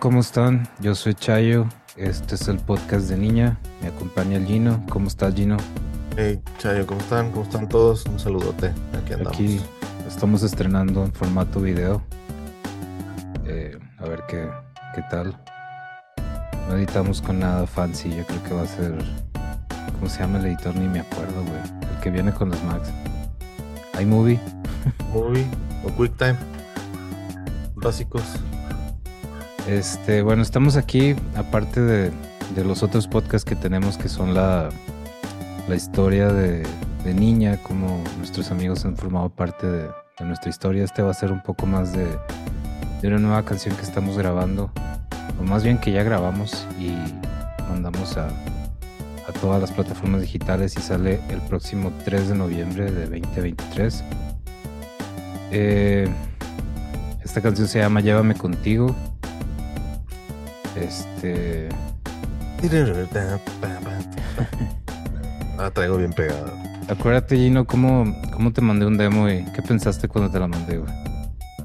[0.00, 0.68] ¿Cómo están?
[0.80, 1.66] Yo soy Chayo.
[1.96, 3.58] Este es el podcast de Niña.
[3.82, 4.84] Me acompaña el Gino.
[4.88, 5.56] ¿Cómo estás, Gino?
[6.16, 7.32] Hey, Chayo, ¿cómo están?
[7.32, 8.04] ¿Cómo están todos?
[8.06, 8.72] Un saludote.
[8.96, 9.32] Aquí andamos.
[9.34, 9.60] Aquí
[10.06, 12.02] estamos estrenando en formato video.
[13.44, 14.48] Eh, a ver qué,
[14.94, 15.36] qué tal.
[16.68, 18.10] No editamos con nada fancy.
[18.14, 18.94] Yo creo que va a ser.
[19.94, 20.76] ¿Cómo se llama el editor?
[20.76, 21.90] Ni me acuerdo, güey.
[21.90, 22.90] El que viene con los Macs.
[24.00, 24.38] iMovie.
[25.12, 25.46] Movie
[25.84, 26.36] o QuickTime.
[27.74, 28.22] Básicos.
[29.68, 32.10] Este, bueno, estamos aquí, aparte de,
[32.64, 34.70] los otros podcasts que tenemos, que son la,
[35.76, 36.66] historia de,
[37.04, 39.88] niña, como nuestros amigos han formado parte de,
[40.20, 40.84] nuestra historia.
[40.84, 42.06] Este va a ser un poco más de,
[43.06, 44.70] una nueva canción que estamos grabando,
[45.38, 46.94] o más bien que ya grabamos y
[47.68, 53.02] mandamos a, a todas las plataformas digitales y sale el próximo 3 de noviembre de
[53.02, 54.02] 2023.
[55.50, 56.08] Eh,
[57.22, 58.96] esta canción se llama Llévame contigo.
[60.80, 61.68] Este.
[65.56, 66.52] La traigo bien pegada.
[66.88, 70.78] Acuérdate, Gino, cómo, cómo te mandé un demo y qué pensaste cuando te la mandé,
[70.78, 70.92] güey.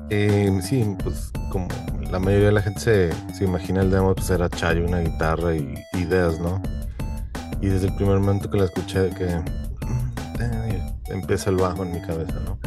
[0.10, 1.68] Eh, sí, pues como
[2.12, 5.56] la mayoría de la gente se, se imagina el demo, pues era Chayo, una guitarra
[5.56, 6.62] y ideas, ¿no?
[7.62, 9.26] Y desde el primer momento que la escuché, que
[10.40, 12.60] eh, empieza el bajo en mi cabeza, ¿no?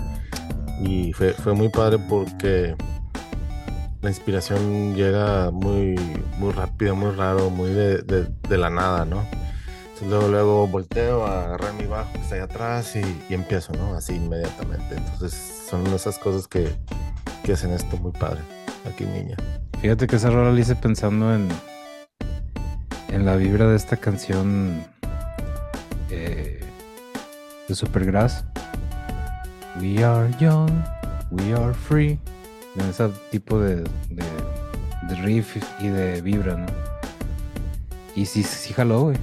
[0.80, 2.74] Y fue, fue muy padre porque
[4.06, 5.96] la inspiración llega muy,
[6.38, 9.26] muy rápida, muy raro, muy de, la nada, ¿no?
[9.80, 13.72] Entonces luego, luego volteo a agarrar mi bajo que está ahí atrás y, y empiezo,
[13.72, 13.94] ¿no?
[13.94, 14.94] Así inmediatamente.
[14.94, 16.68] Entonces son esas cosas que,
[17.42, 18.42] que hacen esto muy padre.
[18.88, 19.36] Aquí, niña.
[19.80, 21.48] Fíjate que esa rola la hice pensando en,
[23.08, 24.84] en la vibra de esta canción
[26.10, 26.60] eh,
[27.66, 28.44] de Supergrass.
[29.80, 30.70] We are young,
[31.32, 32.20] we are free.
[32.78, 33.76] En ese tipo de,
[34.10, 34.24] de,
[35.08, 36.66] de riff y de vibra, ¿no?
[38.14, 39.16] Y sí, sí jaló, güey.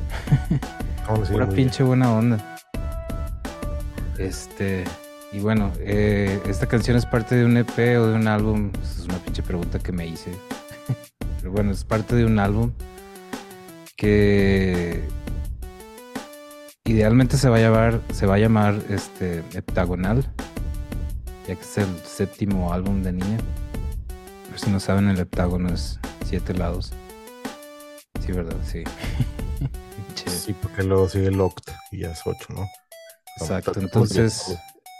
[1.08, 2.58] A decir, Pura pinche buena onda.
[4.18, 4.86] Este.
[5.32, 8.72] Y bueno, eh, esta canción es parte de un EP o de un álbum.
[8.82, 10.32] Esa es una pinche pregunta que me hice.
[11.40, 12.72] Pero bueno, es parte de un álbum
[13.98, 15.04] que
[16.86, 20.26] idealmente se va a llamar, se va a llamar este heptagonal,
[21.48, 23.38] ya que es el séptimo álbum de niña.
[24.50, 26.94] Por si no saben, el heptágono es siete lados.
[28.26, 28.84] Sí, verdad, sí.
[30.44, 31.42] Sí, porque luego sigue el
[31.92, 32.68] y ya es 8, ¿no?
[33.40, 34.58] Exacto, entonces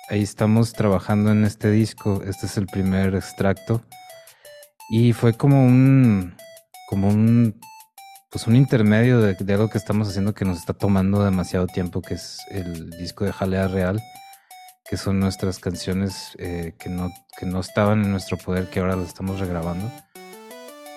[0.10, 2.22] ahí estamos trabajando en este disco.
[2.26, 3.84] Este es el primer extracto.
[4.90, 6.36] Y fue como un.
[6.90, 7.60] como un.
[8.32, 12.02] pues un intermedio de, de algo que estamos haciendo que nos está tomando demasiado tiempo,
[12.02, 14.02] que es el disco de Jalea Real,
[14.90, 18.96] que son nuestras canciones eh, que, no, que no estaban en nuestro poder, que ahora
[18.96, 19.92] las estamos regrabando.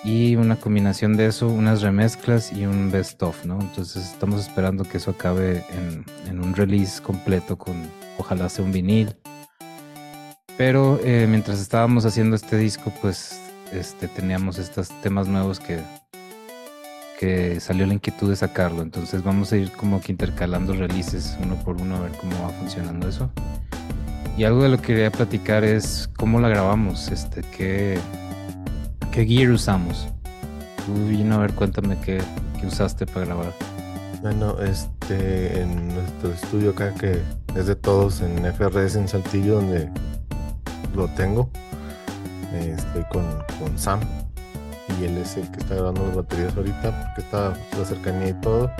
[0.03, 3.59] Y una combinación de eso, unas remezclas y un best of, ¿no?
[3.59, 7.75] Entonces estamos esperando que eso acabe en, en un release completo con
[8.17, 9.15] ojalá sea un vinil.
[10.57, 13.39] Pero eh, mientras estábamos haciendo este disco, pues
[13.71, 15.79] este, teníamos estos temas nuevos que,
[17.19, 18.81] que salió la inquietud de sacarlo.
[18.81, 22.49] Entonces vamos a ir como que intercalando releases uno por uno a ver cómo va
[22.49, 23.29] funcionando eso.
[24.37, 27.97] Y algo de lo que quería platicar es cómo la grabamos, este, qué,
[29.11, 30.07] qué gear usamos.
[30.85, 32.21] Tú, Gino, a ver, cuéntame qué,
[32.59, 33.53] qué usaste para grabar.
[34.21, 37.19] Bueno, este, en nuestro estudio acá que
[37.55, 39.89] es de todos en FRS en Saltillo, donde
[40.95, 41.49] lo tengo,
[42.53, 43.23] estoy con,
[43.59, 43.99] con Sam
[44.99, 48.33] y él es el que está grabando las baterías ahorita porque está la cercanía y
[48.41, 48.71] todo.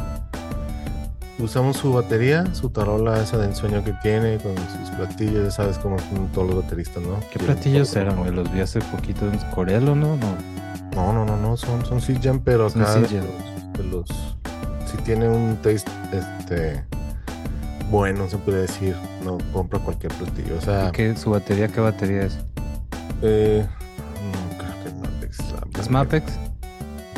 [1.39, 5.77] Usamos su batería, su tarola esa de ensueño que tiene con sus platillos, ya sabes
[5.77, 7.19] cómo son todos los bateristas, ¿no?
[7.31, 8.31] ¿Qué platillos eran, güey?
[8.31, 10.15] Los vi hace poquito en Corelo, ¿no?
[10.17, 10.35] No.
[10.95, 13.11] No, no, no, no, son, son Jam, pero Son acá de los,
[13.77, 14.35] de los-
[14.89, 16.83] si tiene un taste este
[17.91, 20.57] bueno, se puede decir, no compra cualquier platillo.
[20.57, 22.37] O sea, ¿Y qué, su batería qué batería es?
[23.21, 23.65] eh,
[24.33, 25.39] no, creo que es Mapex.
[25.79, 26.33] ¿Es blanca.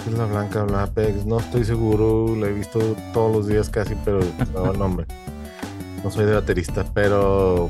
[0.10, 2.80] Es la blanca Mapex, no estoy seguro, la he visto
[3.14, 4.20] todos los días casi, pero
[4.54, 5.06] no el nombre.
[6.04, 7.70] No soy de baterista, pero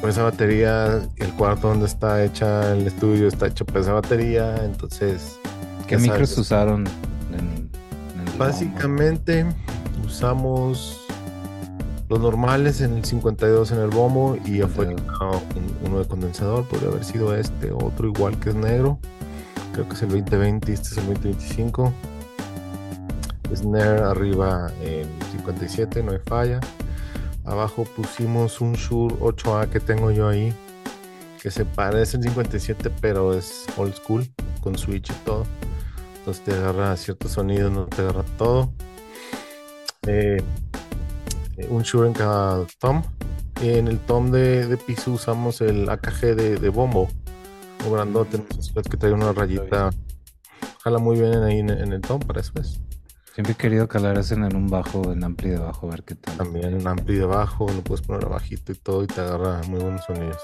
[0.00, 4.64] pues esa batería, el cuarto donde está hecha el estudio está hecho por esa batería,
[4.64, 5.38] entonces
[5.86, 6.38] ¿Qué micros sabes.
[6.38, 6.86] usaron
[7.30, 7.38] en,
[8.20, 9.44] en el Básicamente
[10.06, 11.00] usamos
[12.08, 15.00] los normales en el 52 en el bombo y ya fue 52.
[15.00, 18.98] quitado un- uno de condensador, podría haber sido este, otro igual que es negro.
[19.74, 21.92] Creo que es el 2020 y este es el 2025.
[23.54, 26.60] Snare arriba el 57, no hay falla.
[27.44, 30.54] Abajo pusimos un Shure 8A que tengo yo ahí,
[31.42, 34.26] que se parece al 57 pero es old school,
[34.62, 35.44] con switch y todo.
[36.18, 38.72] Entonces te agarra ciertos sonidos, no te agarra todo.
[40.06, 40.40] Eh,
[41.68, 43.02] un Shure en cada tom.
[43.60, 47.08] En el tom de, piso usamos el AKG de, bombo,
[47.86, 48.42] o grandote,
[48.90, 49.90] que trae una rayita.
[50.82, 52.80] Jala muy bien ahí en, el tom para eso es.
[53.34, 56.14] Siempre he querido calar eso en un bajo, en ampli de bajo, a ver qué
[56.14, 56.36] tal.
[56.36, 59.80] También en ampli de bajo, lo puedes poner abajito y todo y te agarra muy
[59.80, 60.42] buenos sonidos.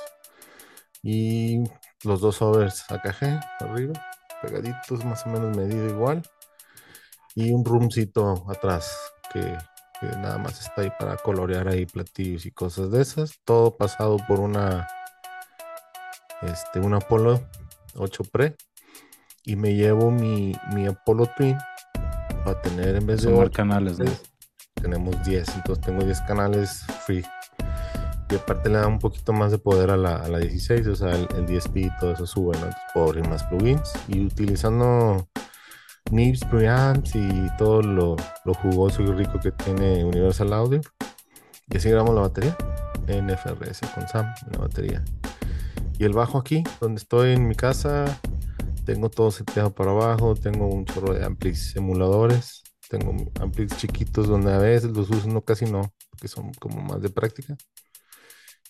[1.02, 1.62] Y
[2.04, 3.92] los dos overs AKG arriba,
[4.42, 6.22] pegaditos, más o menos medido igual.
[7.34, 8.92] Y un roomcito atrás
[9.32, 9.56] que,
[10.16, 13.38] nada más está ahí para colorear ahí platillos y cosas de esas.
[13.44, 14.88] Todo pasado por una
[16.42, 17.40] este, un Apollo
[17.96, 18.56] 8 Pre.
[19.44, 21.56] Y me llevo mi, mi Apollo Twin
[22.44, 23.98] para tener en vez de 8 canales,
[24.74, 27.24] tenemos 10, entonces tengo 10 canales free.
[28.30, 30.94] Y aparte le da un poquito más de poder a la, a la 16, o
[30.94, 32.66] sea, el, 10p y todo eso sube, ¿no?
[32.66, 33.92] Entonces puedo abrir más plugins.
[34.06, 35.28] Y utilizando
[36.12, 40.80] NIPS, preamps y todo lo, lo, jugoso y rico que tiene Universal Audio.
[41.68, 42.56] Y así grabamos la batería
[43.08, 45.04] en FRS con Sam la batería.
[46.00, 48.06] Y el bajo aquí, donde estoy en mi casa,
[48.86, 54.50] tengo todo seteado para abajo, tengo un chorro de amplis emuladores, tengo amplis chiquitos donde
[54.50, 57.54] a veces los uso, no casi no, porque son como más de práctica.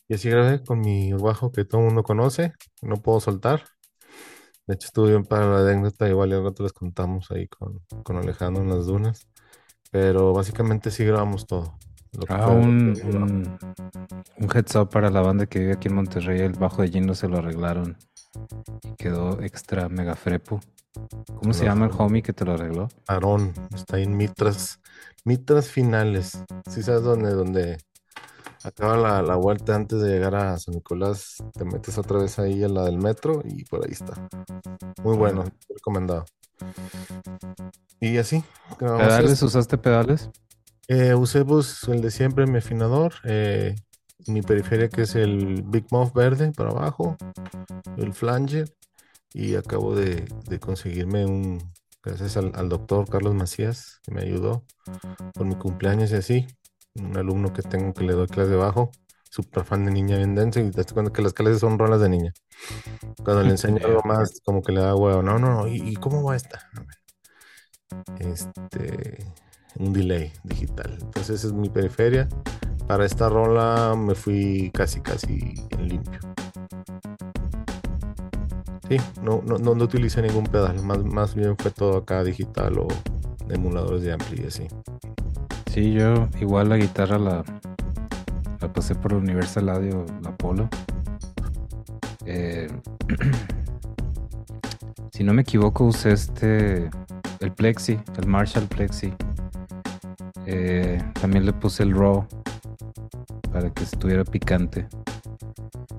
[0.09, 3.65] Y así grabé con mi bajo que todo el mundo conoce, no puedo soltar.
[4.67, 8.17] De hecho, estuve bien para la anécdota, igual al rato les contamos ahí con, con
[8.17, 9.29] Alejandro en las dunas.
[9.93, 11.79] Pero básicamente sí grabamos todo.
[12.29, 12.95] Ah, un,
[14.39, 16.41] un, heads up para la banda que vive aquí en Monterrey.
[16.41, 17.97] El bajo de Gino se lo arreglaron
[18.83, 20.61] y quedó extra mega frepo.
[21.37, 22.89] ¿Cómo se llama el homie que te lo arregló?
[23.07, 24.81] Aarón, está ahí en Mitras,
[25.25, 26.43] Mitras Finales.
[26.69, 27.31] ¿Sí sabes dónde?
[27.31, 27.79] Donde
[28.65, 32.69] acaba la, vuelta antes de llegar a San Nicolás, te metes otra vez ahí a
[32.69, 34.15] la del metro y por ahí está.
[35.03, 36.25] Muy bueno, recomendado.
[38.01, 38.43] Y así.
[38.79, 39.43] ¿Pedales?
[39.43, 40.31] ¿Usaste pedales?
[40.93, 43.15] Eh, usé pues, el de siempre, mi afinador.
[43.23, 43.77] Eh,
[44.27, 47.17] mi periferia que es el Big Muff verde para abajo,
[47.97, 48.75] el flanger
[49.33, 50.27] y acabo de,
[50.59, 51.73] conseguirme un,
[52.03, 54.65] gracias al, doctor Carlos Macías que me ayudó
[55.33, 56.47] por mi cumpleaños y así,
[56.97, 58.91] un alumno que tengo que le doy clase de bajo,
[59.31, 62.01] súper fan de niña bien denso y te das cuenta que las clases son rolas
[62.01, 62.33] de niña.
[63.25, 66.25] Cuando le enseño algo más, como que le da huevo, no, no, no, ¿y, cómo
[66.25, 66.69] va esta?
[68.19, 69.25] Este,
[69.79, 70.97] un delay digital.
[71.01, 72.29] Entonces esa es mi periferia.
[72.87, 76.21] Para esta rola me fui casi, casi en limpio.
[78.89, 82.89] Sí, no, no, no, utilicé ningún pedal, más, más bien fue todo acá digital o
[83.49, 84.67] emuladores de ampli y así.
[85.73, 87.45] Sí, yo igual la guitarra la,
[88.61, 90.69] la pasé por Universal Audio, la Polo.
[92.27, 92.69] Eh,
[95.13, 96.91] si no me equivoco, usé este,
[97.39, 99.13] el Plexi, el Marshall Plexi.
[100.47, 102.27] Eh, también le puse el Raw
[103.53, 104.87] para que estuviera picante.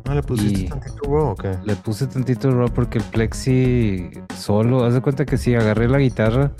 [0.05, 1.57] ¿No le pusiste tantito raw o qué?
[1.63, 6.00] Le puse tantito raw porque el plexi solo, haz de cuenta que sí, agarré la
[6.00, 6.51] guitarra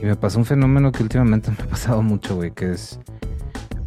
[0.00, 2.98] y me pasó un fenómeno que últimamente me ha pasado mucho, güey, que es,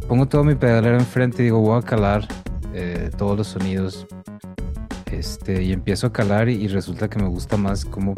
[0.08, 2.26] pongo todo mi pedalera enfrente y digo, voy a calar
[2.74, 4.06] eh, todos los sonidos,
[5.12, 8.14] este, y empiezo a calar y, resulta que me gusta más cómo,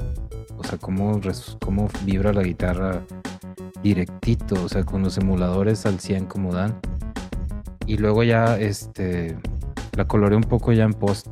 [0.57, 1.21] o sea, cómo,
[1.61, 3.03] cómo vibra la guitarra
[3.83, 6.79] directito, o sea, con los emuladores al 100 como dan
[7.91, 9.37] y luego ya este
[9.97, 11.27] la coloreé un poco ya en post.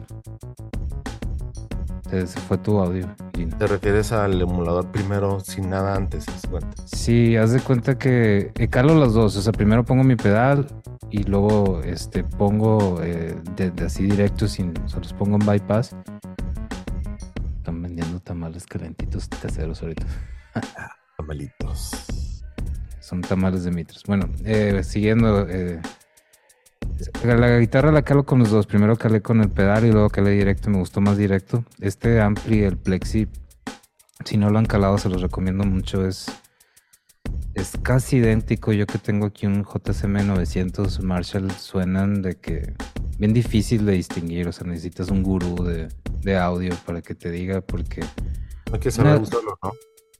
[2.10, 3.06] Se fue tu audio.
[3.58, 6.26] ¿Te refieres al emulador primero sin nada antes?
[6.86, 9.36] Sí, haz de cuenta que eh, calo las dos.
[9.36, 10.66] O sea, primero pongo mi pedal
[11.10, 14.74] y luego este pongo eh, de, así directo sin.
[14.84, 15.94] O sea, los pongo en bypass.
[17.58, 20.06] Están vendiendo tamales calentitos caseros ahorita.
[21.18, 22.37] Tamalitos.
[23.00, 24.02] Son tamales de mitras.
[24.06, 25.48] Bueno, eh, siguiendo.
[25.48, 25.80] Eh,
[27.24, 28.66] la guitarra la calo con los dos.
[28.66, 30.70] Primero calé con el pedal y luego calé directo.
[30.70, 31.64] Me gustó más directo.
[31.80, 33.28] Este Ampli, el Plexi,
[34.24, 36.06] si no lo han calado, se los recomiendo mucho.
[36.06, 36.26] Es,
[37.54, 38.72] es casi idéntico.
[38.72, 42.74] Yo que tengo aquí un JCM 900 Marshall, suenan de que
[43.18, 44.48] bien difícil de distinguir.
[44.48, 48.02] O sea, necesitas un gurú de, audio para que te diga, porque.
[48.72, 49.72] Hay que saber usarlo, ¿no?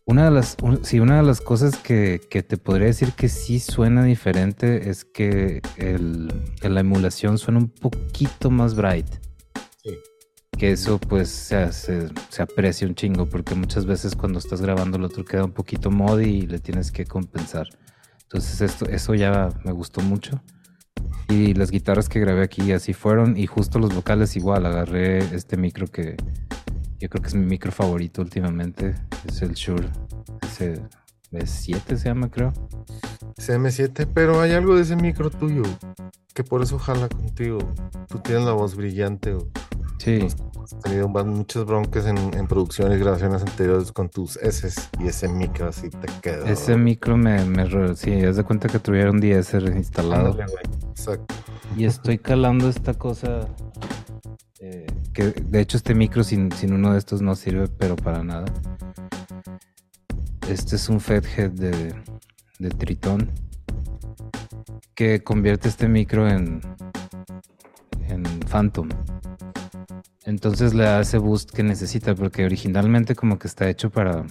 [0.09, 4.03] Una de las, sí, una de las cosas que, te podría decir que sí suena
[4.05, 9.07] diferente es que el, la emulación suena un poquito más bright.
[9.83, 9.91] Sí.
[10.57, 12.09] Que eso pues se, se,
[12.41, 16.21] aprecia un chingo porque muchas veces cuando estás grabando el otro queda un poquito mod
[16.21, 17.69] y le tienes que compensar.
[18.23, 20.43] Entonces esto, eso ya me gustó mucho.
[21.29, 24.65] Y las guitarras que grabé aquí así fueron y justo los vocales igual.
[24.65, 26.17] Agarré este micro que,
[26.99, 28.95] yo creo que es mi micro favorito últimamente.
[29.27, 29.89] Es el Shure
[30.43, 32.53] SM7 se llama, creo.
[33.37, 35.63] CM7, pero hay algo de ese micro tuyo
[36.35, 37.59] que por eso jala contigo.
[38.09, 39.37] Tú tienes la voz brillante.
[39.99, 40.27] Sí.
[40.63, 44.69] Has tenido muchas broncas en, producciones y grabaciones anteriores con tus S
[45.01, 46.49] y ese micro así te queda.
[46.49, 50.39] Ese micro me, me sí, haz de cuenta que tuviera un DS instalado.
[50.91, 51.35] Exacto.
[51.77, 53.49] Y estoy calando esta cosa
[55.25, 58.47] de hecho este micro sin, uno de estos no sirve, pero para nada.
[60.49, 61.95] Este es un Fedhead de,
[62.59, 63.31] de Tritón
[64.95, 66.61] que convierte este micro en,
[68.09, 68.89] en Phantom.
[70.25, 74.27] Entonces le da ese boost que necesita, porque originalmente como que está hecho para,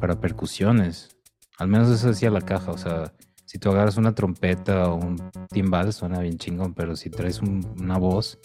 [0.00, 1.16] para percusiones.
[1.58, 3.12] Al menos eso decía la caja, o sea,
[3.44, 7.96] si tú agarras una trompeta o un timbal suena bien chingón, pero si traes una
[7.96, 8.38] voz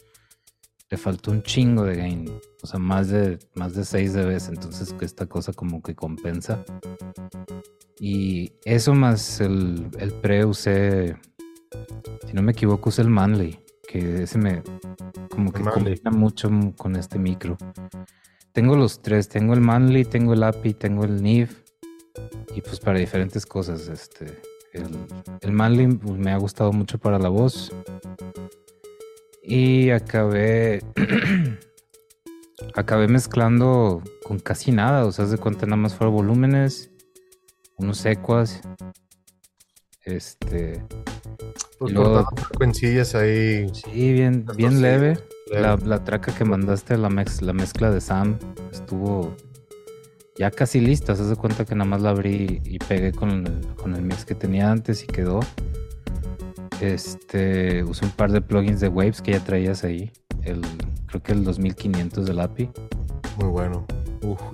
[0.92, 2.30] le falta un chingo de gain.
[2.62, 4.50] O sea, más de, más de 6 dB.
[4.50, 6.64] Entonces, que esta cosa como que compensa.
[8.00, 11.16] Y eso más el, el pre usé,
[12.28, 13.58] si no me equivoco, usé el Manley.
[13.88, 14.62] Que ese me
[15.30, 17.58] como que combina mucho con este micro.
[18.52, 21.50] Tengo los tres, tengo el Manley, tengo el API, tengo el NIV.
[22.54, 24.42] Y pues para diferentes cosas, este.
[24.74, 24.88] El,
[25.42, 27.72] el Manley pues, me ha gustado mucho para la voz.
[29.44, 30.82] Y acabé.
[32.76, 35.06] acabé mezclando con casi nada.
[35.06, 36.92] O sea, de cuenta nada más fueron volúmenes,
[37.78, 38.62] unos secuas.
[40.04, 40.84] Este.
[41.80, 43.68] Pues luego, frecuencias ahí.
[43.74, 45.18] Sí, bien, bien leve.
[45.52, 48.38] La, la, traca que mandaste, la, la mezcla de Sam,
[48.72, 49.36] estuvo
[50.38, 51.16] ya casi lista.
[51.16, 54.26] Se hace cuenta que nada más la abrí y pegué con el, con el mix
[54.26, 55.42] que tenía antes y quedó.
[56.82, 60.12] Este, usé un par de plugins de Waves que ya traías ahí.
[60.44, 60.62] El,
[61.06, 62.70] creo que el 2500 del API.
[63.38, 63.86] Muy bueno.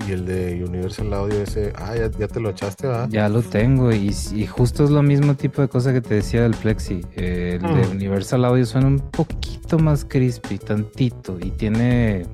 [0.08, 3.10] y el de Universal Audio ese, ah, ya, te lo echaste, ¿verdad?
[3.10, 4.14] Ya lo tengo y,
[4.46, 7.02] justo es lo mismo tipo de cosa que te decía del Plexi.
[7.16, 7.92] el de mm.
[7.92, 12.26] Universal Audio suena un poquito más crispy, tantito, y tiene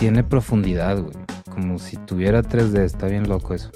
[0.00, 1.14] tiene profundidad, güey.
[1.52, 3.70] Como si tuviera 3D, está bien loco eso.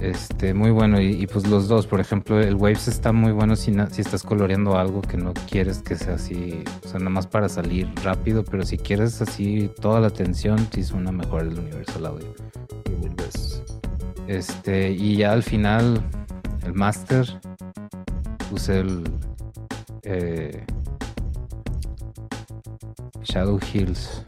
[0.00, 1.00] Este, muy bueno.
[1.00, 4.76] Y, pues los dos, por ejemplo, el Waves está muy bueno si, si estás coloreando
[4.76, 8.64] algo que no quieres que sea así, o sea, nada más para salir rápido, pero
[8.64, 12.34] si quieres así toda la atención, sí suena mejor el Universal Audio.
[14.26, 16.02] Este, y ya al final,
[16.64, 17.26] el Master,
[18.50, 19.04] puse el
[20.02, 20.64] eh,
[23.22, 24.22] Shadow Hills.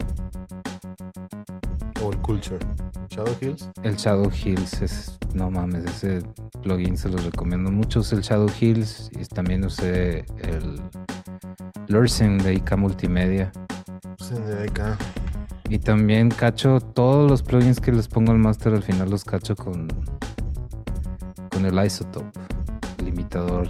[2.03, 2.59] O el Culture.
[3.17, 3.69] Shadow Hills.
[3.81, 6.21] El Shadow Hills es no mames, ese
[6.61, 8.01] plugin se los recomiendo mucho.
[8.01, 10.79] Usé el Shadow Hills y también usé el
[11.87, 13.51] Lursen de IK Multimedia.
[15.67, 19.55] Y también cacho todos los plugins que les pongo al master al final los cacho
[19.55, 19.87] con
[21.51, 22.39] con el Isotope,
[23.03, 23.67] limitador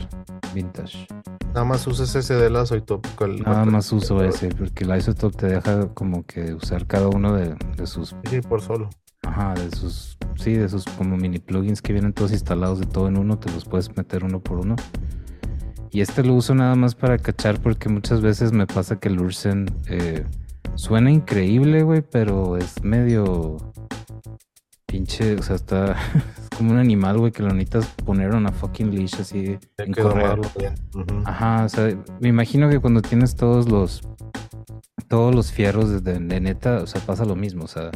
[0.54, 1.08] vintage.
[1.54, 3.08] Nada más usas ese de la Isotope.
[3.46, 7.56] Nada más uso ese, porque el Isotope te deja como que usar cada uno de,
[7.77, 8.13] de sus.
[8.30, 8.89] Sí, por solo.
[9.27, 13.07] Ajá, de sus sí, de esos como mini plugins que vienen todos instalados de todo
[13.07, 14.75] en uno, te los puedes meter uno por uno.
[15.91, 19.19] Y este lo uso nada más para cachar porque muchas veces me pasa que el
[19.19, 20.24] Ursen eh,
[20.75, 23.57] suena increíble, güey, pero es medio
[24.86, 25.91] pinche, o sea, está
[26.41, 30.39] es como un animal, güey, que lo necesitas poner una fucking leash así en correr.
[31.25, 34.01] Ajá, o sea, me imagino que cuando tienes todos los
[35.10, 37.91] todos los fierros de, de neta, o sea, pasa lo mismo, o sea,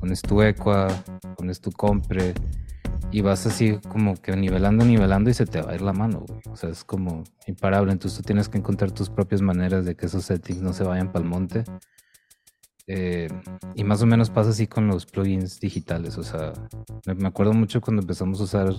[0.00, 0.88] pones tu Equa,
[1.36, 2.34] pones tu compre
[3.12, 6.24] y vas así como que nivelando, nivelando y se te va a ir la mano,
[6.26, 6.40] güey.
[6.50, 7.92] O sea, es como imparable.
[7.92, 11.12] Entonces tú tienes que encontrar tus propias maneras de que esos settings no se vayan
[11.12, 11.64] para el monte.
[12.86, 13.28] Eh,
[13.74, 16.18] y más o menos pasa así con los plugins digitales.
[16.18, 16.52] O sea,
[17.04, 18.74] me acuerdo mucho cuando empezamos a usar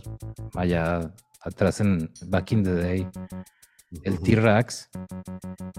[0.56, 3.08] allá atrás en Back in the Day
[4.04, 4.90] el T-Rax,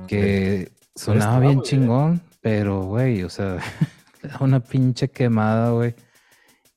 [0.07, 3.59] que sonaba bien chingón, pero güey, o sea,
[4.41, 5.95] una pinche quemada, güey.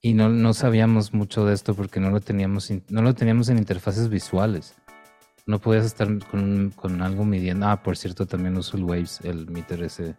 [0.02, 3.58] Y no, no, sabíamos mucho de esto porque no lo teníamos, no lo teníamos en
[3.58, 4.76] interfaces visuales.
[5.48, 7.68] No podías estar con, con algo midiendo.
[7.68, 10.16] Ah, por cierto, también uso el Waves, el meter ese,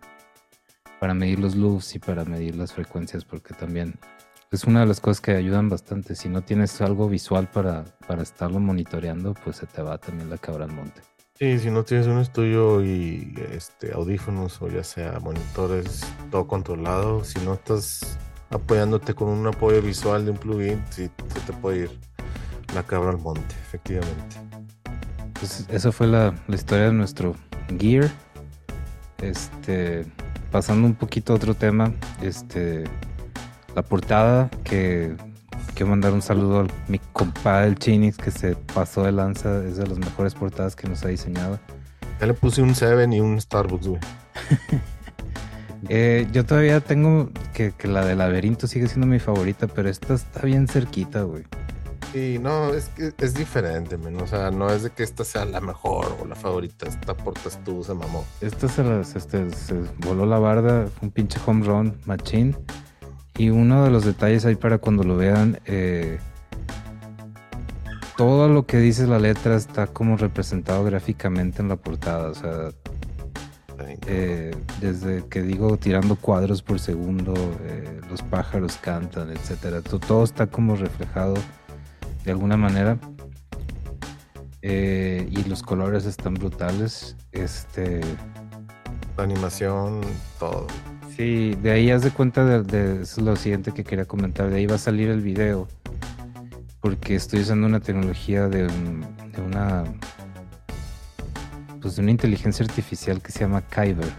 [1.01, 3.95] para medir los loops y para medir las frecuencias, porque también
[4.51, 6.15] es una de las cosas que ayudan bastante.
[6.15, 10.39] Si no tienes algo visual para, para estarlo monitoreando, pues se te va también la
[10.39, 11.03] cabra al monte.
[11.39, 16.01] Sí, si no tienes un estudio y este audífonos o ya sea monitores,
[16.31, 18.17] todo controlado, si no estás
[18.49, 22.01] apoyándote con un apoyo visual de un plugin, sí se te puede ir
[22.75, 24.37] la cabra al monte, efectivamente.
[25.39, 27.37] Pues esa fue la, historia de nuestro
[27.79, 28.11] gear.
[29.21, 30.07] Este,
[30.51, 32.85] pasando un poquito a otro tema, este,
[33.75, 35.15] la portada que
[35.77, 39.77] quiero mandar un saludo a mi compadre el Chinix que se pasó de lanza, es
[39.77, 41.61] de las mejores portadas que nos ha diseñado.
[42.19, 44.01] Ya le puse un Seven y un Starbucks, güey.
[45.89, 50.15] Eh, yo todavía tengo que, que, la de laberinto sigue siendo mi favorita, pero esta
[50.15, 51.45] está bien cerquita, güey.
[52.13, 54.21] Sí, no, es que es diferente, men.
[54.21, 56.89] O sea, no es de que esta sea la mejor o la favorita.
[56.89, 58.25] Esta porta estuvo, se mamó.
[58.41, 62.57] Esta se, las, este, se voló la barda, un pinche home run, machine.
[63.39, 66.19] Y uno de los detalles ahí para cuando lo vean, eh,
[68.17, 72.31] todo lo que dice la letra está como representado gráficamente en la portada.
[72.31, 72.71] O sea,
[74.07, 79.83] eh, desde que digo tirando cuadros por segundo, eh, los pájaros cantan, etcétera.
[79.83, 81.35] Todo, está como reflejado
[82.25, 82.99] de alguna manera.
[84.63, 87.17] Y los colores están brutales.
[87.31, 88.01] Este.
[89.17, 90.01] La animación,
[90.41, 90.67] todo.
[91.17, 94.51] Sí, de ahí haz de cuenta de, es lo siguiente que quería comentar.
[94.51, 95.67] De ahí va a salir el video.
[96.81, 99.85] Porque estoy usando una tecnología de, de una
[101.81, 104.11] pues, de una inteligencia artificial que se llama Kyber.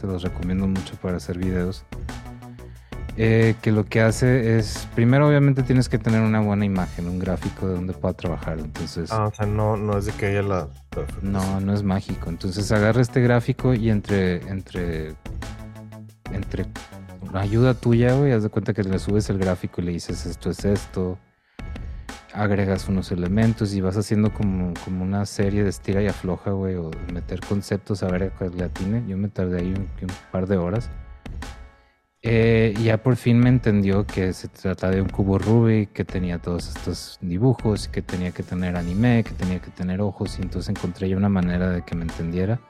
[0.00, 1.84] Se los recomiendo mucho para hacer videos.
[3.18, 7.18] Eh, que lo que hace es, primero obviamente tienes que tener una buena imagen, un
[7.18, 8.58] gráfico de donde pueda trabajar.
[8.60, 10.68] Entonces, ah, o sea, no, no es de que haya la...
[11.20, 12.30] No, no es mágico.
[12.30, 15.14] Entonces agarra este gráfico y entre, entre,
[16.36, 16.66] entre
[17.34, 20.50] ayuda tuya, güey, haz de cuenta que le subes el gráfico y le dices esto
[20.50, 21.18] es esto,
[22.36, 26.74] agregas unos elementos y vas haciendo como, como una serie de estira y afloja, güey,
[26.76, 29.02] o meter conceptos a ver cuál le atine.
[29.08, 29.88] Yo me tardé ahí un,
[30.30, 30.90] par de horas.
[32.22, 36.38] Eh, ya por fin me entendió que se trata de un cubo Rubik, que tenía
[36.38, 40.68] todos estos dibujos, que tenía que tener anime, que tenía que tener ojos, y entonces
[40.70, 42.60] encontré ya una manera de que me entendiera.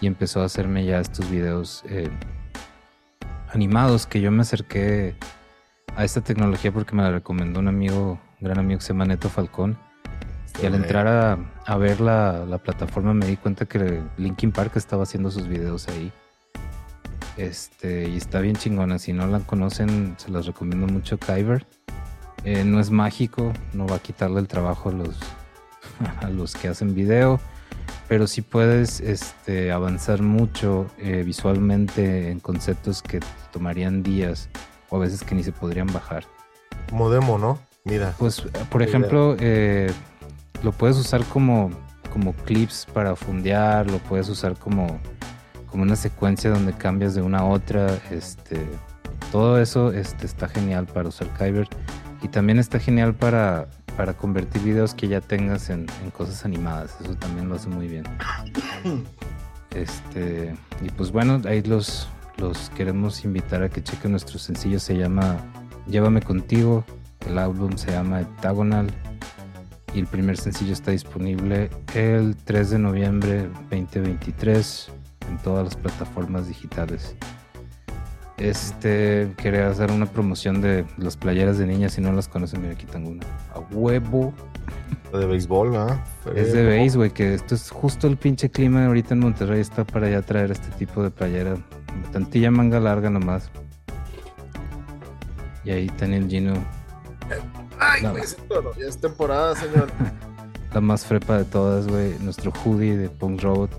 [0.00, 2.08] Y empezó a hacerme ya estos videos eh,
[3.52, 5.14] animados, que yo me acerqué
[5.96, 9.28] a esta tecnología porque me la recomendó un amigo gran amigo que se llama Neto
[9.28, 9.78] Falcón.
[10.62, 15.30] y al entrar a, ver la, plataforma me di cuenta que Linkin Park estaba haciendo
[15.30, 16.12] sus videos ahí.
[17.38, 18.98] Este, y está bien chingona.
[18.98, 21.18] Si no la conocen, se los recomiendo mucho.
[21.18, 21.66] Kyber.
[22.44, 25.16] Eh, no es mágico, no va a quitarle el trabajo a los,
[26.20, 27.40] a los que hacen video,
[28.08, 33.20] pero sí puedes este, avanzar mucho eh, visualmente en conceptos que
[33.52, 34.48] tomarían días
[34.90, 36.24] o a veces que ni se podrían bajar.
[36.90, 37.58] Como demo, ¿no?
[37.84, 38.14] Mira.
[38.18, 39.90] Pues, por ejemplo, eh,
[40.62, 41.70] lo puedes usar como,
[42.12, 45.00] como clips para fundear, lo puedes usar como,
[45.70, 47.98] como una secuencia donde cambias de una a otra.
[48.10, 48.60] Este,
[49.32, 51.68] todo eso este, está genial para usar Kyber.
[52.22, 56.96] Y también está genial para, para convertir videos que ya tengas en, cosas animadas.
[57.02, 58.04] Eso también lo hace muy bien.
[59.70, 64.78] Este, y pues bueno, ahí los, los queremos invitar a que chequen nuestro sencillo.
[64.78, 65.38] Se llama
[65.86, 66.84] Llévame contigo.
[67.26, 68.92] El álbum se llama Heptagonal
[69.94, 74.90] y el primer sencillo está disponible el 3 de noviembre 2023
[75.28, 77.14] en todas las plataformas digitales.
[78.42, 82.72] Este, quería hacer una promoción de las playeras de niñas, si no las conocen, mira,
[82.72, 83.24] aquí tengo una.
[83.54, 84.34] A huevo.
[85.12, 86.04] De béisbol, ¿ah?
[86.34, 89.84] Es de béis, güey, que esto es justo el pinche clima ahorita en Monterrey está
[89.84, 91.56] para ya traer este tipo de playera.
[92.10, 93.48] Tantilla manga larga nomás.
[95.64, 96.54] Y ahí está el Gino
[97.78, 98.24] Ay, güey,
[98.76, 99.88] ya es temporada, señor.
[100.74, 102.18] la más frepa de todas, güey.
[102.18, 103.70] Nuestro hoodie de Punk Road.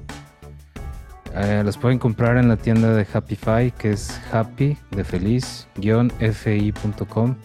[1.36, 7.36] Eh, los pueden comprar en la tienda de Happify, que es happy de feliz, fi.com.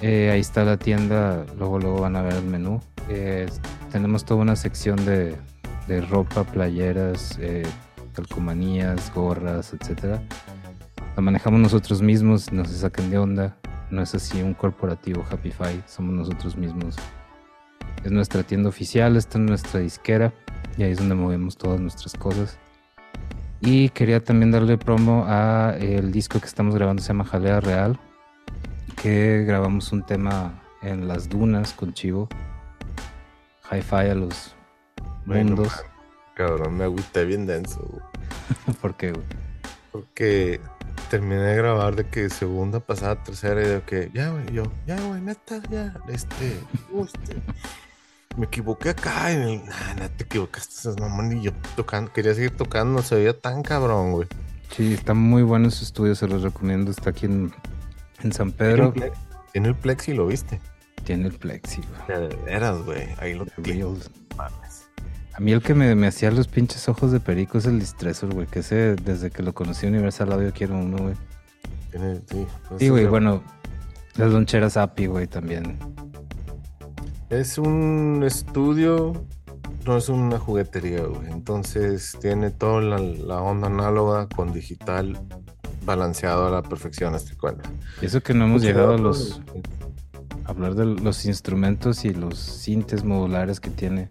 [0.00, 2.80] Eh, ahí está la tienda, luego, luego van a ver el menú.
[3.08, 3.46] Eh,
[3.92, 5.36] tenemos toda una sección de,
[5.86, 7.38] de ropa, playeras,
[8.14, 10.20] calcomanías, gorras, etc.
[11.16, 13.56] La manejamos nosotros mismos, no se saquen de onda
[13.90, 16.96] no es así un corporativo Happify, somos nosotros mismos.
[18.04, 20.32] Es nuestra tienda oficial, está en nuestra disquera
[20.76, 22.58] y ahí es donde movemos todas nuestras cosas.
[23.60, 27.98] Y quería también darle promo a el disco que estamos grabando, se llama Jalea Real,
[29.02, 32.28] que grabamos un tema en las dunas con Chivo.
[33.70, 34.54] Hi-Fi a los
[35.26, 35.84] mundos.
[36.34, 37.80] cabrón, me agüité bien denso.
[38.80, 39.12] ¿Por qué,
[39.92, 40.60] Porque
[41.10, 45.00] terminé de grabar de que segunda, pasada, tercera, y de que ya, güey, yo, ya,
[45.00, 46.60] güey, neta, ya, este,
[46.94, 47.36] este,
[48.38, 52.56] me equivoqué acá, en el, nah, no te equivocaste, mamón, y yo tocando, quería seguir
[52.56, 54.28] tocando, no se veía tan cabrón, güey.
[54.74, 57.52] Sí, está muy bueno su estudio, se los recomiendo, está aquí en,
[58.22, 58.94] en San Pedro.
[59.52, 60.60] ¿Tiene el, plexi, lo viste?
[61.04, 62.20] Tiene el plexi, güey.
[62.28, 64.10] De veras, güey, ahí lo tienes.
[65.34, 68.34] A mí el que me, me hacía los pinches ojos de perico es el Distressor,
[68.34, 68.46] güey.
[68.46, 71.14] Que ese, desde que lo conocí Universal Audio, quiero uno, güey.
[72.28, 73.42] sí, pues sí, güey, bueno.
[74.16, 75.78] Las loncheras API, güey, también.
[77.30, 79.12] Es un estudio,
[79.84, 81.30] no es una juguetería, güey.
[81.30, 85.18] Entonces tiene toda la, onda análoga con digital
[85.84, 87.70] balanceado a la perfección, este cuenta.
[88.00, 89.42] Y eso que no hemos llegado a los.
[90.44, 94.08] hablar de los instrumentos y los sintes modulares que tiene.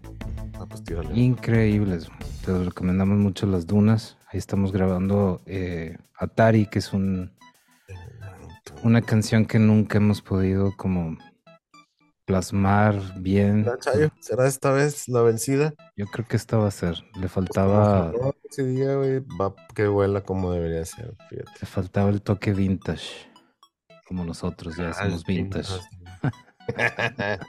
[0.68, 0.82] Pues
[1.14, 2.08] Increíbles.
[2.44, 4.16] Te los recomendamos mucho las dunas.
[4.30, 7.32] Ahí estamos grabando eh, Atari, que es un
[8.82, 11.16] una canción que nunca hemos podido como
[12.28, 13.66] plasmar bien.
[14.20, 15.72] ¿Será esta vez la vencida?
[15.96, 17.02] Yo creo que esta va a ser.
[17.14, 18.12] Le pues, faltaba.
[18.44, 21.16] ese día, güey, va que vuela como debería ser.
[21.30, 23.08] Le faltaba el toque vintage.
[24.06, 25.72] Como nosotros ya ah, somos vintage.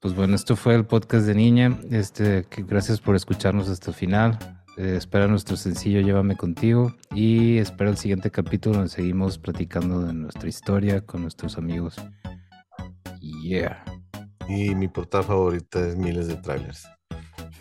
[0.00, 1.78] Pues bueno, esto fue el podcast de Niña.
[1.90, 4.63] Este, gracias por escucharnos hasta el final.
[4.76, 10.12] Eh, espera nuestro sencillo Llévame contigo y espera el siguiente capítulo donde seguimos platicando de
[10.12, 11.96] nuestra historia con nuestros amigos.
[13.44, 13.84] Yeah.
[14.48, 16.88] Y mi portada favorita es miles de trailers.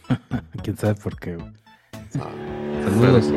[0.64, 1.38] ¿Quién sabe por qué?
[2.20, 2.32] Ah,
[2.84, 3.32] Saludos.